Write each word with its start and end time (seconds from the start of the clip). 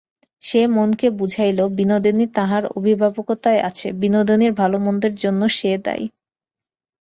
সে 0.41 0.61
মনকে 0.67 1.07
বুঝাইল–বিনোদিনী 1.19 2.25
তাহার 2.35 2.63
অভিভাবকতায় 2.77 3.61
আছে, 3.69 3.87
বিনোদিনীর 4.01 4.53
ভালোমন্দের 4.53 5.13
জন্য 5.15 5.41
সে 5.49 5.71
দায়ী। 5.85 6.05